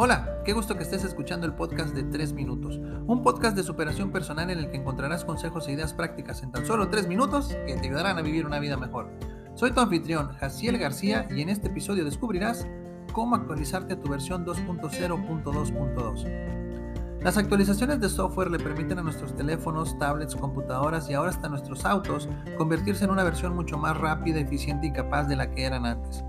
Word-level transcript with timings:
Hola, 0.00 0.44
qué 0.44 0.52
gusto 0.52 0.76
que 0.76 0.84
estés 0.84 1.02
escuchando 1.02 1.44
el 1.44 1.54
podcast 1.54 1.92
de 1.92 2.04
3 2.04 2.32
minutos, 2.32 2.78
un 3.08 3.20
podcast 3.20 3.56
de 3.56 3.64
superación 3.64 4.12
personal 4.12 4.48
en 4.48 4.60
el 4.60 4.70
que 4.70 4.76
encontrarás 4.76 5.24
consejos 5.24 5.66
e 5.66 5.72
ideas 5.72 5.92
prácticas 5.92 6.40
en 6.44 6.52
tan 6.52 6.64
solo 6.64 6.88
3 6.88 7.08
minutos 7.08 7.48
que 7.66 7.74
te 7.74 7.88
ayudarán 7.88 8.16
a 8.16 8.22
vivir 8.22 8.46
una 8.46 8.60
vida 8.60 8.76
mejor. 8.76 9.10
Soy 9.56 9.72
tu 9.72 9.80
anfitrión, 9.80 10.28
Jaciel 10.34 10.78
García, 10.78 11.26
y 11.34 11.42
en 11.42 11.48
este 11.48 11.66
episodio 11.66 12.04
descubrirás 12.04 12.64
cómo 13.12 13.34
actualizarte 13.34 13.94
a 13.94 14.00
tu 14.00 14.08
versión 14.08 14.46
2.0.2.2. 14.46 17.20
Las 17.20 17.36
actualizaciones 17.36 17.98
de 17.98 18.08
software 18.08 18.52
le 18.52 18.60
permiten 18.60 19.00
a 19.00 19.02
nuestros 19.02 19.34
teléfonos, 19.34 19.98
tablets, 19.98 20.36
computadoras 20.36 21.10
y 21.10 21.14
ahora 21.14 21.30
hasta 21.30 21.48
nuestros 21.48 21.84
autos 21.84 22.28
convertirse 22.56 23.04
en 23.04 23.10
una 23.10 23.24
versión 23.24 23.56
mucho 23.56 23.76
más 23.78 23.98
rápida, 23.98 24.38
eficiente 24.38 24.86
y 24.86 24.92
capaz 24.92 25.24
de 25.24 25.34
la 25.34 25.50
que 25.50 25.64
eran 25.64 25.86
antes. 25.86 26.22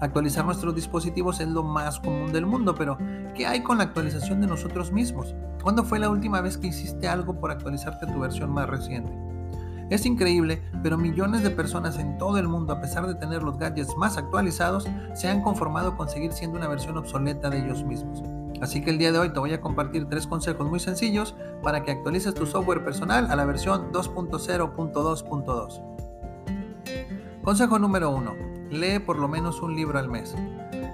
Actualizar 0.00 0.46
nuestros 0.46 0.74
dispositivos 0.74 1.40
es 1.40 1.48
lo 1.48 1.62
más 1.62 2.00
común 2.00 2.32
del 2.32 2.46
mundo, 2.46 2.74
pero 2.74 2.96
¿qué 3.34 3.46
hay 3.46 3.62
con 3.62 3.76
la 3.76 3.84
actualización 3.84 4.40
de 4.40 4.46
nosotros 4.46 4.90
mismos? 4.92 5.34
¿Cuándo 5.62 5.84
fue 5.84 5.98
la 5.98 6.08
última 6.08 6.40
vez 6.40 6.56
que 6.56 6.68
hiciste 6.68 7.06
algo 7.06 7.38
por 7.38 7.50
actualizarte 7.50 8.06
a 8.06 8.12
tu 8.12 8.18
versión 8.18 8.50
más 8.50 8.66
reciente? 8.66 9.12
Es 9.90 10.06
increíble, 10.06 10.62
pero 10.82 10.96
millones 10.96 11.42
de 11.42 11.50
personas 11.50 11.98
en 11.98 12.16
todo 12.16 12.38
el 12.38 12.48
mundo, 12.48 12.72
a 12.72 12.80
pesar 12.80 13.06
de 13.06 13.14
tener 13.14 13.42
los 13.42 13.58
gadgets 13.58 13.94
más 13.98 14.16
actualizados, 14.16 14.88
se 15.12 15.28
han 15.28 15.42
conformado 15.42 15.98
con 15.98 16.08
seguir 16.08 16.32
siendo 16.32 16.56
una 16.56 16.68
versión 16.68 16.96
obsoleta 16.96 17.50
de 17.50 17.58
ellos 17.58 17.84
mismos. 17.84 18.22
Así 18.62 18.80
que 18.82 18.88
el 18.88 18.96
día 18.96 19.12
de 19.12 19.18
hoy 19.18 19.34
te 19.34 19.38
voy 19.38 19.52
a 19.52 19.60
compartir 19.60 20.06
tres 20.08 20.26
consejos 20.26 20.66
muy 20.66 20.80
sencillos 20.80 21.34
para 21.62 21.82
que 21.82 21.90
actualices 21.90 22.32
tu 22.32 22.46
software 22.46 22.82
personal 22.84 23.30
a 23.30 23.36
la 23.36 23.44
versión 23.44 23.92
2.0.2.2. 23.92 25.82
Consejo 27.42 27.78
número 27.78 28.10
1 28.10 28.49
lee 28.70 28.98
por 28.98 29.18
lo 29.18 29.28
menos 29.28 29.62
un 29.62 29.74
libro 29.74 29.98
al 29.98 30.08
mes. 30.08 30.34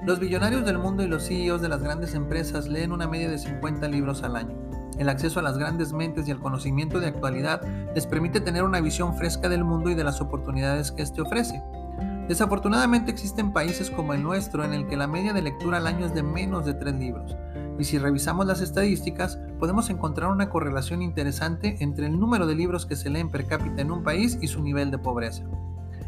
Los 0.05 0.21
billonarios 0.21 0.65
del 0.65 0.79
mundo 0.79 1.03
y 1.03 1.09
los 1.09 1.27
CEOs 1.27 1.61
de 1.61 1.69
las 1.69 1.83
grandes 1.83 2.15
empresas 2.15 2.69
leen 2.69 2.93
una 2.93 3.09
media 3.09 3.29
de 3.29 3.39
50 3.39 3.89
libros 3.89 4.23
al 4.23 4.37
año. 4.37 4.57
El 4.99 5.09
acceso 5.09 5.41
a 5.41 5.43
las 5.43 5.59
grandes 5.59 5.93
mentes 5.93 6.27
y 6.27 6.31
al 6.31 6.41
conocimiento 6.41 7.01
de 7.01 7.09
actualidad 7.09 7.61
les 7.95 8.07
permite 8.07 8.41
tener 8.41 8.63
una 8.63 8.81
visión 8.81 9.17
fresca 9.17 9.49
del 9.49 9.65
mundo 9.65 9.91
y 9.91 9.95
de 9.95 10.05
las 10.05 10.21
oportunidades 10.21 10.91
que 10.93 11.03
éste 11.03 11.21
ofrece. 11.21 11.63
Desafortunadamente 12.29 13.11
existen 13.11 13.53
países 13.53 13.91
como 13.91 14.15
el 14.15 14.23
nuestro 14.23 14.65
en 14.65 14.73
el 14.73 14.87
que 14.87 14.97
la 14.97 15.07
media 15.07 15.33
de 15.33 15.43
lectura 15.43 15.79
al 15.79 15.87
año 15.87 16.07
es 16.07 16.15
de 16.15 16.23
menos 16.23 16.65
de 16.65 16.75
3 16.75 16.95
libros. 16.95 17.37
Y 17.79 17.85
si 17.85 17.99
revisamos 17.99 18.47
las 18.47 18.63
estadísticas, 18.63 19.39
podemos 19.59 19.91
encontrar 19.91 20.31
una 20.31 20.49
correlación 20.49 21.03
interesante 21.03 21.77
entre 21.81 22.07
el 22.07 22.19
número 22.19 22.47
de 22.47 22.55
libros 22.55 22.87
que 22.87 22.97
se 22.97 23.11
leen 23.11 23.31
per 23.31 23.47
cápita 23.47 23.83
en 23.83 23.91
un 23.91 24.03
país 24.03 24.39
y 24.41 24.49
su 24.49 24.63
nivel 24.63 24.91
de 24.91 24.99
pobreza. 24.99 25.45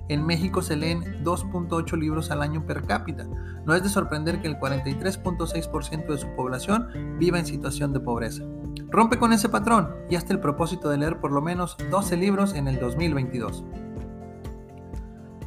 En 0.08 0.24
México 0.24 0.62
se 0.62 0.76
leen 0.76 1.22
2.8 1.22 1.98
libros 1.98 2.30
al 2.30 2.42
año 2.42 2.64
per 2.64 2.84
cápita. 2.84 3.26
No 3.66 3.74
es 3.74 3.82
de 3.82 3.88
sorprender 3.88 4.40
que 4.40 4.48
el 4.48 4.58
43.6% 4.58 6.06
de 6.06 6.18
su 6.18 6.28
población 6.34 6.88
viva 7.18 7.38
en 7.38 7.46
situación 7.46 7.92
de 7.92 8.00
pobreza. 8.00 8.44
Rompe 8.90 9.18
con 9.18 9.32
ese 9.32 9.48
patrón 9.48 9.94
y 10.08 10.16
hasta 10.16 10.32
el 10.32 10.40
propósito 10.40 10.88
de 10.88 10.98
leer 10.98 11.20
por 11.20 11.30
lo 11.30 11.42
menos 11.42 11.76
12 11.90 12.16
libros 12.16 12.54
en 12.54 12.68
el 12.68 12.80
2022. 12.80 13.64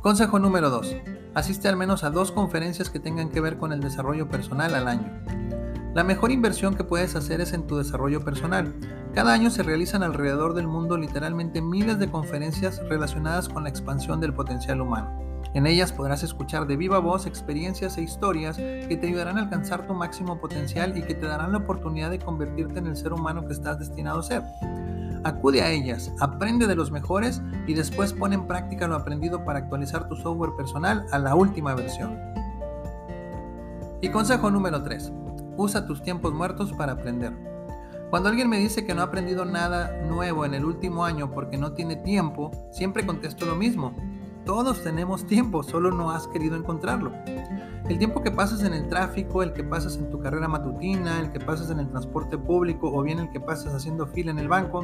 Consejo 0.02 0.40
número 0.40 0.70
2. 0.70 0.96
Asiste 1.34 1.68
al 1.68 1.78
menos 1.78 2.04
a 2.04 2.10
dos 2.10 2.32
conferencias 2.32 2.90
que 2.90 3.00
tengan 3.00 3.30
que 3.30 3.42
ver 3.42 3.58
con 3.58 3.72
el 3.72 3.82
desarrollo 3.82 4.30
personal 4.30 4.76
al 4.76 4.88
año. 4.88 5.12
La 5.94 6.06
mejor 6.06 6.32
inversión 6.32 6.76
que 6.76 6.86
puedes 6.86 7.18
hacer 7.18 7.42
es 7.42 7.52
en 7.52 7.68
tu 7.68 7.76
desarrollo 7.76 8.22
personal. 8.22 8.74
Cada 9.14 9.34
año 9.34 9.50
se 9.50 9.62
realizan 9.62 10.04
alrededor 10.04 10.54
del 10.54 10.66
mundo 10.66 10.96
literalmente 10.96 11.62
miles 11.62 12.00
de 12.00 12.10
conferencias 12.10 12.82
relacionadas 12.88 13.50
con 13.50 13.64
la 13.64 13.70
expansión 13.70 14.22
del 14.22 14.34
potencial 14.34 14.80
humano. 14.80 15.20
En 15.54 15.68
ellas 15.68 15.92
podrás 15.92 16.24
escuchar 16.24 16.66
de 16.66 16.78
viva 16.78 17.00
voz 17.00 17.26
experiencias 17.26 17.98
e 17.98 18.04
historias 18.04 18.56
que 18.56 18.98
te 18.98 19.08
ayudarán 19.08 19.38
a 19.38 19.42
alcanzar 19.42 19.86
tu 19.86 19.94
máximo 19.94 20.40
potencial 20.40 20.98
y 20.98 21.02
que 21.02 21.14
te 21.14 21.26
darán 21.26 21.52
la 21.52 21.58
oportunidad 21.58 22.10
de 22.10 22.20
convertirte 22.20 22.80
en 22.80 22.88
el 22.88 22.96
ser 22.96 23.12
humano 23.12 23.46
que 23.46 23.52
estás 23.52 23.78
destinado 23.78 24.22
a 24.22 24.24
ser. 24.24 24.44
Acude 25.26 25.62
a 25.62 25.72
ellas, 25.72 26.14
aprende 26.22 26.68
de 26.68 26.76
los 26.76 26.90
mejores 26.90 27.42
y 27.68 27.74
después 27.74 28.14
pone 28.14 28.36
en 28.36 28.48
práctica 28.48 28.88
lo 28.88 28.96
aprendido 28.96 29.44
para 29.44 29.60
actualizar 29.60 30.08
tu 30.08 30.16
software 30.16 30.56
personal 30.56 31.06
a 31.12 31.20
la 31.20 31.36
última 31.36 31.76
versión. 31.76 32.18
Y 34.00 34.08
consejo 34.08 34.50
número 34.50 34.82
3. 34.82 35.12
Usa 35.62 35.86
tus 35.86 36.02
tiempos 36.02 36.34
muertos 36.34 36.74
para 36.74 36.94
aprender. 36.94 37.34
Cuando 38.10 38.30
alguien 38.30 38.50
me 38.50 38.58
dice 38.58 38.84
que 38.84 38.96
no 38.96 39.02
ha 39.02 39.06
aprendido 39.06 39.46
nada 39.46 39.96
nuevo 40.08 40.44
en 40.44 40.56
el 40.56 40.66
último 40.66 41.06
año 41.06 41.30
porque 41.30 41.60
no 41.60 41.74
tiene 41.74 41.98
tiempo, 41.98 42.50
siempre 42.72 43.06
contesto 43.06 43.46
lo 43.46 43.56
mismo. 43.56 43.94
Todos 44.44 44.82
tenemos 44.82 45.28
tiempo, 45.28 45.62
solo 45.62 45.92
no 45.92 46.10
has 46.10 46.28
querido 46.30 46.56
encontrarlo. 46.56 47.12
El 47.88 48.00
tiempo 48.00 48.24
que 48.24 48.32
pasas 48.32 48.64
en 48.64 48.74
el 48.74 48.90
tráfico, 48.90 49.44
el 49.44 49.54
que 49.54 49.64
pasas 49.64 49.98
en 49.98 50.10
tu 50.10 50.20
carrera 50.20 50.48
matutina, 50.48 51.20
el 51.20 51.32
que 51.32 51.40
pasas 51.40 51.70
en 51.70 51.80
el 51.80 51.90
transporte 51.90 52.40
público 52.40 52.92
o 52.92 53.04
bien 53.04 53.20
el 53.20 53.30
que 53.30 53.40
pasas 53.40 53.76
haciendo 53.76 54.08
fila 54.08 54.32
en 54.32 54.40
el 54.40 54.48
banco, 54.48 54.84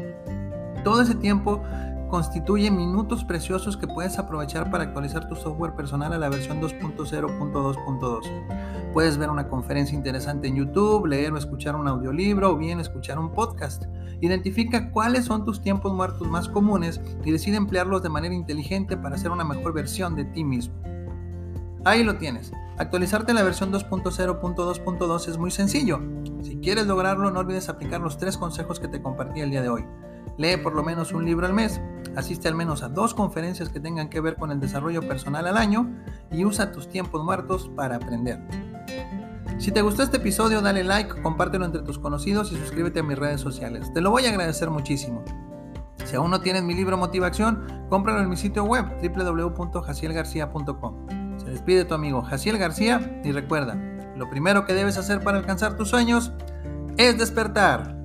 todo 0.87 1.01
ese 1.01 1.15
tiempo 1.15 1.61
constituye 2.09 2.71
minutos 2.71 3.25
preciosos 3.25 3.75
que 3.75 3.87
puedes 3.87 4.17
aprovechar 4.19 4.71
para 4.71 4.85
actualizar 4.85 5.27
tu 5.27 5.35
software 5.35 5.75
personal 5.75 6.13
a 6.13 6.17
la 6.17 6.29
versión 6.29 6.61
2.0.2.2. 6.61 8.93
Puedes 8.93 9.17
ver 9.17 9.29
una 9.29 9.49
conferencia 9.49 9.97
interesante 9.97 10.47
en 10.47 10.55
YouTube, 10.55 11.07
leer 11.07 11.33
o 11.33 11.37
escuchar 11.37 11.75
un 11.75 11.89
audiolibro 11.89 12.51
o 12.51 12.55
bien 12.55 12.79
escuchar 12.79 13.19
un 13.19 13.33
podcast. 13.33 13.83
Identifica 14.21 14.89
cuáles 14.91 15.25
son 15.25 15.43
tus 15.43 15.61
tiempos 15.61 15.93
muertos 15.93 16.25
más 16.29 16.47
comunes 16.47 17.01
y 17.25 17.31
decide 17.31 17.57
emplearlos 17.57 18.01
de 18.01 18.07
manera 18.07 18.33
inteligente 18.33 18.95
para 18.95 19.15
hacer 19.15 19.31
una 19.31 19.43
mejor 19.43 19.73
versión 19.73 20.15
de 20.15 20.23
ti 20.23 20.45
mismo. 20.45 20.73
Ahí 21.83 22.05
lo 22.05 22.15
tienes. 22.15 22.53
Actualizarte 22.77 23.33
la 23.33 23.43
versión 23.43 23.73
2.0.2.2 23.73 25.27
es 25.27 25.37
muy 25.37 25.51
sencillo. 25.51 25.99
Si 26.43 26.55
quieres 26.59 26.87
lograrlo, 26.87 27.29
no 27.29 27.41
olvides 27.41 27.67
aplicar 27.67 27.99
los 27.99 28.17
tres 28.17 28.37
consejos 28.37 28.79
que 28.79 28.87
te 28.87 29.01
compartí 29.01 29.41
el 29.41 29.51
día 29.51 29.61
de 29.61 29.67
hoy. 29.67 29.83
Lee 30.38 30.57
por 30.57 30.73
lo 30.73 30.83
menos 30.83 31.13
un 31.13 31.25
libro 31.25 31.45
al 31.45 31.53
mes, 31.53 31.81
asiste 32.15 32.47
al 32.47 32.55
menos 32.55 32.83
a 32.83 32.89
dos 32.89 33.13
conferencias 33.13 33.69
que 33.69 33.79
tengan 33.79 34.09
que 34.09 34.21
ver 34.21 34.35
con 34.35 34.51
el 34.51 34.59
desarrollo 34.59 35.07
personal 35.07 35.47
al 35.47 35.57
año 35.57 35.89
y 36.31 36.45
usa 36.45 36.71
tus 36.71 36.89
tiempos 36.89 37.23
muertos 37.23 37.69
para 37.75 37.95
aprender. 37.95 38.39
Si 39.57 39.71
te 39.71 39.81
gustó 39.81 40.03
este 40.03 40.17
episodio, 40.17 40.61
dale 40.61 40.83
like, 40.83 41.21
compártelo 41.21 41.66
entre 41.66 41.81
tus 41.81 41.97
conocidos 41.97 42.51
y 42.51 42.57
suscríbete 42.57 42.99
a 42.99 43.03
mis 43.03 43.17
redes 43.17 43.41
sociales. 43.41 43.91
Te 43.91 44.01
lo 44.01 44.11
voy 44.11 44.25
a 44.25 44.29
agradecer 44.29 44.69
muchísimo. 44.69 45.23
Si 46.05 46.16
aún 46.16 46.29
no 46.29 46.41
tienes 46.41 46.63
mi 46.63 46.75
libro 46.75 46.95
Motivación, 46.95 47.66
cómpralo 47.89 48.21
en 48.21 48.29
mi 48.29 48.37
sitio 48.37 48.63
web 48.63 48.85
www.jacielgarcía.com. 49.01 51.39
Se 51.39 51.49
despide 51.49 51.85
tu 51.85 51.95
amigo 51.95 52.21
Jaciel 52.21 52.59
García 52.59 53.19
y 53.23 53.31
recuerda, 53.31 53.75
lo 54.16 54.29
primero 54.29 54.66
que 54.66 54.73
debes 54.73 54.97
hacer 54.97 55.21
para 55.21 55.39
alcanzar 55.39 55.75
tus 55.75 55.89
sueños 55.89 56.31
es 56.97 57.17
despertar. 57.17 57.97